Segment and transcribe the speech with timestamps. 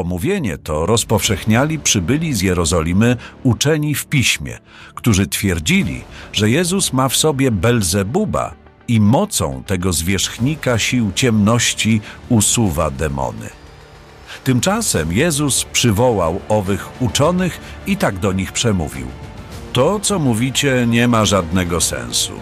[0.00, 4.58] pomówienie to rozpowszechniali przybyli z Jerozolimy uczeni w piśmie,
[4.94, 6.00] którzy twierdzili,
[6.32, 8.54] że Jezus ma w sobie Belzebuba
[8.88, 13.50] i mocą tego zwierzchnika sił ciemności usuwa demony.
[14.44, 19.06] Tymczasem Jezus przywołał owych uczonych i tak do nich przemówił.
[19.72, 22.32] To, co mówicie, nie ma żadnego sensu.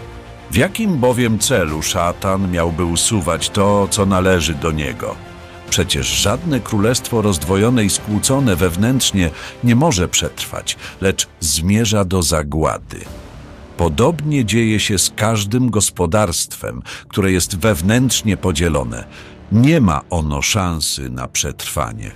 [0.51, 5.28] W jakim bowiem celu szatan miałby usuwać to, co należy do niego?
[5.69, 9.29] Przecież żadne królestwo rozdwojone i skłócone wewnętrznie
[9.63, 12.99] nie może przetrwać, lecz zmierza do zagłady.
[13.77, 19.03] Podobnie dzieje się z każdym gospodarstwem, które jest wewnętrznie podzielone.
[19.51, 22.11] Nie ma ono szansy na przetrwanie.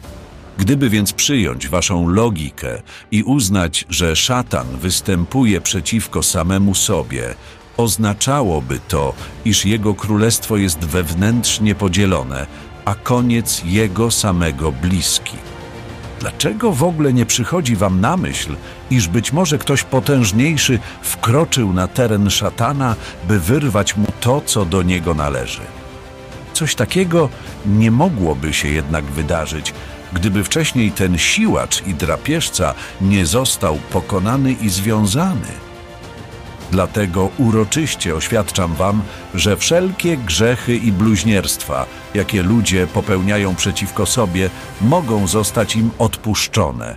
[0.58, 2.82] Gdyby więc przyjąć waszą logikę
[3.12, 7.36] i uznać, że szatan występuje przeciwko samemu sobie,
[7.78, 9.14] oznaczałoby to,
[9.46, 12.48] iż jego królestwo jest wewnętrznie podzielone,
[12.86, 15.38] a koniec jego samego bliski.
[16.20, 18.56] Dlaczego w ogóle nie przychodzi wam na myśl,
[18.90, 22.96] iż być może ktoś potężniejszy wkroczył na teren szatana,
[23.28, 25.62] by wyrwać mu to, co do niego należy?
[26.54, 27.30] Coś takiego
[27.66, 29.74] nie mogłoby się jednak wydarzyć,
[30.14, 35.73] gdyby wcześniej ten siłacz i drapieżca nie został pokonany i związany.
[36.74, 39.02] Dlatego uroczyście oświadczam wam,
[39.36, 44.50] że wszelkie grzechy i bluźnierstwa, jakie ludzie popełniają przeciwko sobie,
[44.82, 46.96] mogą zostać im odpuszczone.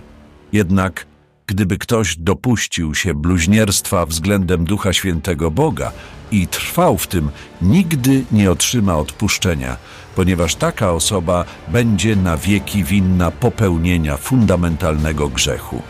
[0.53, 1.05] Jednak
[1.47, 5.91] gdyby ktoś dopuścił się bluźnierstwa względem Ducha Świętego Boga
[6.31, 7.29] i trwał w tym,
[7.61, 9.77] nigdy nie otrzyma odpuszczenia,
[10.15, 15.81] ponieważ taka osoba będzie na wieki winna popełnienia fundamentalnego grzechu.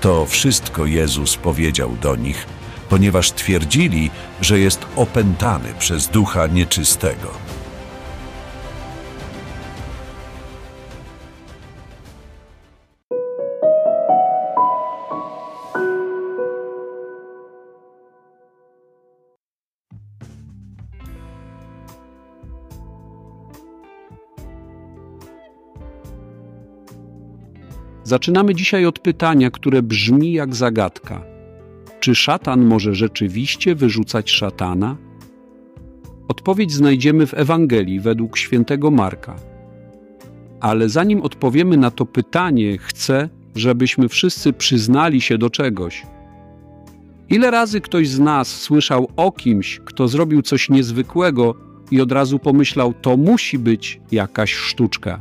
[0.00, 2.46] To wszystko Jezus powiedział do nich,
[2.92, 7.28] ponieważ twierdzili, że jest opętany przez ducha nieczystego.
[28.04, 31.31] Zaczynamy dzisiaj od pytania, które brzmi jak zagadka.
[32.02, 34.96] Czy szatan może rzeczywiście wyrzucać szatana?
[36.28, 39.36] Odpowiedź znajdziemy w Ewangelii według świętego Marka.
[40.60, 46.06] Ale zanim odpowiemy na to pytanie, chcę, żebyśmy wszyscy przyznali się do czegoś.
[47.28, 51.54] Ile razy ktoś z nas słyszał o kimś, kto zrobił coś niezwykłego
[51.90, 55.18] i od razu pomyślał, to musi być jakaś sztuczka?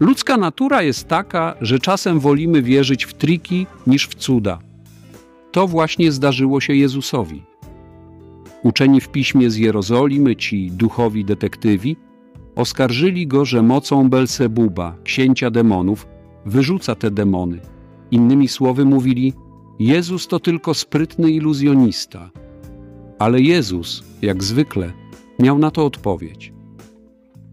[0.00, 4.67] Ludzka natura jest taka, że czasem wolimy wierzyć w triki niż w cuda.
[5.52, 7.42] To właśnie zdarzyło się Jezusowi.
[8.62, 11.96] Uczeni w piśmie z Jerozolimy, ci duchowi detektywi,
[12.56, 16.06] oskarżyli go, że mocą Belsebuba, księcia demonów,
[16.46, 17.60] wyrzuca te demony.
[18.10, 19.32] Innymi słowy mówili,
[19.78, 22.30] Jezus to tylko sprytny iluzjonista.
[23.18, 24.92] Ale Jezus, jak zwykle,
[25.38, 26.52] miał na to odpowiedź.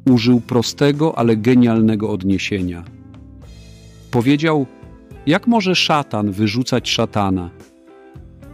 [0.09, 2.83] Użył prostego, ale genialnego odniesienia.
[4.11, 4.65] Powiedział,
[5.27, 7.49] jak może szatan wyrzucać szatana?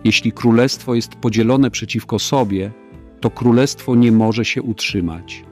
[0.04, 2.72] Jeśli królestwo jest podzielone przeciwko sobie,
[3.20, 5.46] to królestwo nie może się utrzymać.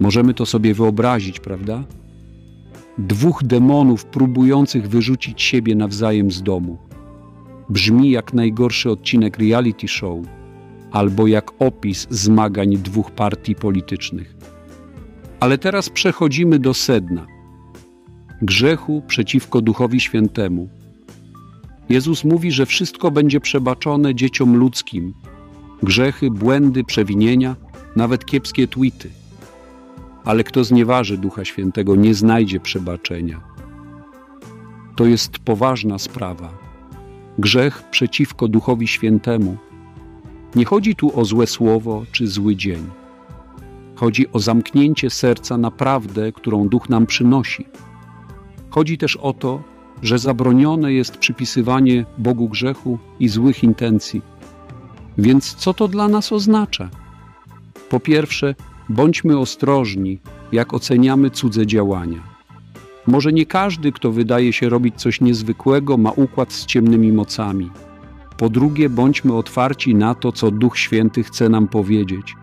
[0.00, 1.84] Możemy to sobie wyobrazić, prawda?
[2.98, 6.78] Dwóch demonów próbujących wyrzucić siebie nawzajem z domu.
[7.68, 10.18] Brzmi jak najgorszy odcinek reality show
[10.90, 14.36] albo jak opis zmagań dwóch partii politycznych.
[15.40, 17.26] Ale teraz przechodzimy do sedna
[18.42, 20.68] grzechu przeciwko Duchowi Świętemu
[21.90, 25.14] Jezus mówi, że wszystko będzie przebaczone dzieciom ludzkim.
[25.82, 27.56] Grzechy, błędy, przewinienia,
[27.96, 29.10] nawet kiepskie tweety.
[30.24, 33.40] Ale kto znieważy Ducha Świętego, nie znajdzie przebaczenia.
[34.96, 36.52] To jest poważna sprawa.
[37.38, 39.56] Grzech przeciwko Duchowi Świętemu.
[40.54, 42.86] Nie chodzi tu o złe słowo czy zły dzień.
[43.94, 47.66] Chodzi o zamknięcie serca na prawdę, którą Duch nam przynosi.
[48.70, 49.62] Chodzi też o to,
[50.02, 54.22] że zabronione jest przypisywanie Bogu grzechu i złych intencji.
[55.18, 56.90] Więc co to dla nas oznacza?
[57.88, 58.54] Po pierwsze,
[58.88, 60.18] bądźmy ostrożni,
[60.52, 62.22] jak oceniamy cudze działania.
[63.06, 67.70] Może nie każdy, kto wydaje się robić coś niezwykłego, ma układ z ciemnymi mocami.
[68.36, 72.34] Po drugie, bądźmy otwarci na to, co Duch Święty chce nam powiedzieć.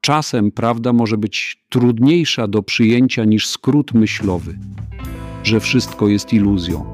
[0.00, 4.58] Czasem prawda może być trudniejsza do przyjęcia niż skrót myślowy
[5.46, 6.84] że wszystko jest iluzją.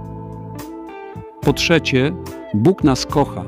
[1.41, 2.13] Po trzecie,
[2.55, 3.45] Bóg nas kocha,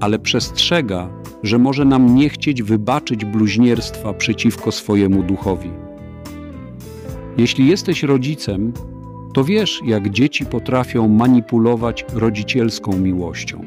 [0.00, 1.08] ale przestrzega,
[1.42, 5.70] że może nam nie chcieć wybaczyć bluźnierstwa przeciwko swojemu duchowi.
[7.36, 8.72] Jeśli jesteś rodzicem,
[9.34, 13.64] to wiesz, jak dzieci potrafią manipulować rodzicielską miłością.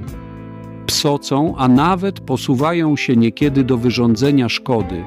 [0.86, 5.04] Psocą, a nawet posuwają się niekiedy do wyrządzenia szkody,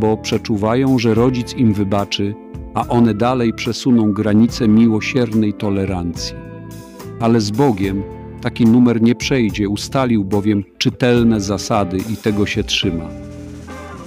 [0.00, 2.34] bo przeczuwają, że rodzic im wybaczy,
[2.74, 6.34] a one dalej przesuną granice miłosiernej tolerancji.
[7.20, 8.02] Ale z Bogiem
[8.40, 13.08] taki numer nie przejdzie, ustalił bowiem czytelne zasady i tego się trzyma.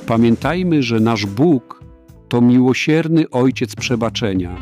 [0.08, 1.84] Pamiętajmy, że nasz Bóg
[2.28, 4.56] to miłosierny Ojciec przebaczenia,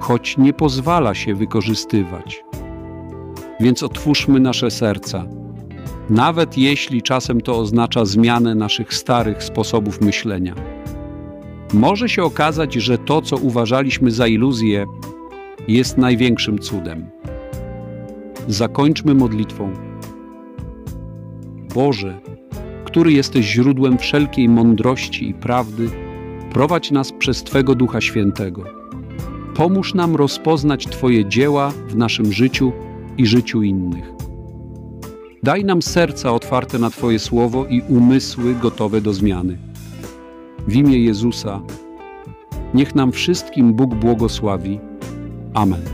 [0.00, 2.44] choć nie pozwala się wykorzystywać.
[3.60, 5.24] Więc otwórzmy nasze serca,
[6.10, 10.54] nawet jeśli czasem to oznacza zmianę naszych starych sposobów myślenia.
[11.72, 14.86] Może się okazać, że to, co uważaliśmy za iluzję,
[15.68, 17.10] jest największym cudem.
[18.48, 19.72] Zakończmy modlitwą.
[21.74, 22.18] Boże,
[22.84, 25.90] który jesteś źródłem wszelkiej mądrości i prawdy,
[26.52, 28.64] prowadź nas przez Twego Ducha Świętego.
[29.54, 32.72] Pomóż nam rozpoznać Twoje dzieła w naszym życiu
[33.18, 34.13] i życiu innych.
[35.44, 39.58] Daj nam serca otwarte na Twoje słowo i umysły gotowe do zmiany.
[40.68, 41.60] W imię Jezusa,
[42.74, 44.80] niech nam wszystkim Bóg błogosławi.
[45.54, 45.93] Amen.